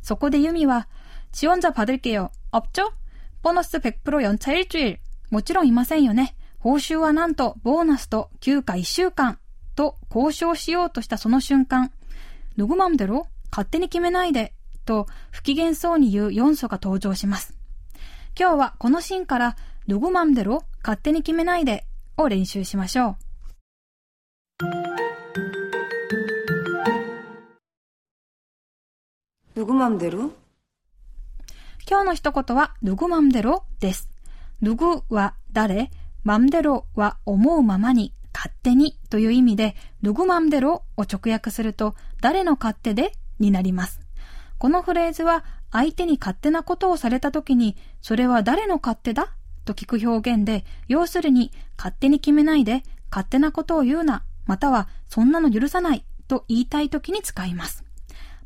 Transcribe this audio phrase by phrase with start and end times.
[0.00, 0.88] そこでユミは、
[1.33, 2.29] 지원자 받을게 요.
[2.51, 2.93] 없 죠?
[3.41, 4.99] 보너스 100%연차 일주 일.
[5.31, 6.35] もちろんいませんよね。
[6.59, 9.39] 報酬はなんと、ボーナスと休暇1週間。
[9.75, 11.91] と交渉しようとしたその瞬間、
[12.55, 14.53] ノグマ맘デロ勝手に決めないで。
[14.85, 17.57] と不機嫌そうに言う4素が登場します。
[18.39, 19.55] 今日はこのシーンから、
[19.87, 21.85] ノグマ맘デロ勝手に決めないで。
[22.17, 23.23] を練習しましょう。
[29.55, 30.33] 누구맘대 로?
[31.88, 34.08] 今日の一言は、누구맘대로です。
[34.60, 35.90] 누구は誰、
[36.24, 44.00] 맘대로は思うままに、勝手にという意味で、누구맘대로を直訳すると、誰の勝手でになります。
[44.58, 49.34] このフレーズは、相手に勝手なことをされたときに、それは誰の勝手だ
[49.64, 57.84] と聞く表現で、要するに、勝手に決めないで、勝手なことを言うな、または、そんなの許さないと言いたいときに使います。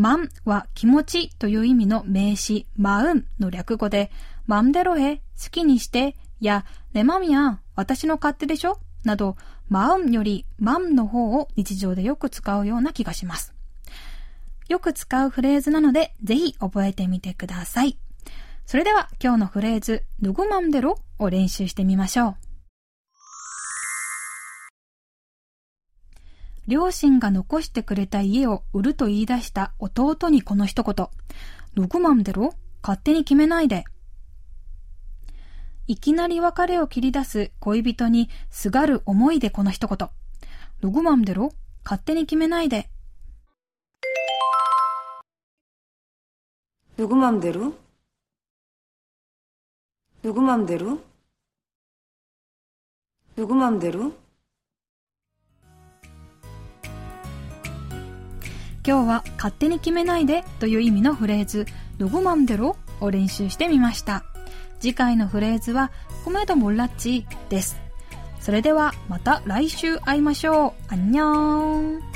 [0.00, 4.10] マンは気持ちという意味の名詞、マウンの略語で、
[4.46, 8.78] マンデロへ、好きにして、や、ねまみや、私の勝手でしょ?
[9.04, 9.36] など、
[9.68, 13.52] マウンよりマンの方を日常でよく使うような気がします。
[14.70, 17.98] よく使うフレーズなので、ぜひ覚えてみてください。
[18.64, 22.49] それでは今日のフレーズ、ぬぐまんでろを練習してみましょう。
[26.69, 31.07] 両親が残してくれた家を売ると言い出した弟にこの一言。
[31.75, 33.83] 누구맘대로勝手に決めないで。
[35.87, 40.09] いきなり別れを切り出す恋人にすがる思いでこの一言。
[40.81, 41.51] 누구맘대로
[41.83, 42.89] 勝手に決めないで。
[46.97, 47.73] 누구 맘대로?
[50.23, 51.01] 누구 맘대로?
[53.35, 54.13] 누구 맘대로?
[58.86, 61.66] 今日は勝手に決めないでという意味のフレーズ、
[61.98, 64.24] ロゴマンデロを練習してみました。
[64.80, 65.90] 次回のフレーズは、
[66.24, 67.78] コメドモラッチです。
[68.40, 70.92] それではまた来週会いましょう。
[70.92, 72.09] アンニーン。